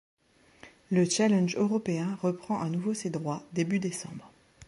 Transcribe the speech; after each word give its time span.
Le 0.89 1.05
Challenge 1.07 1.55
européen 1.57 2.17
reprend 2.23 2.59
à 2.59 2.67
nouveau 2.69 2.95
ses 2.95 3.11
droits 3.11 3.43
début 3.53 3.77
décembre. 3.77 4.31